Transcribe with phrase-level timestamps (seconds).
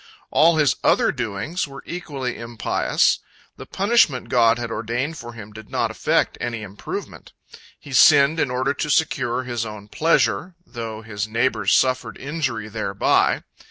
[0.31, 3.19] All his other doings were equally impious.
[3.57, 7.33] The punishment God had ordained for him did not effect any improvement.
[7.79, 13.43] He sinned in order to secure his own pleasure, though his neighbors suffered injury thereby.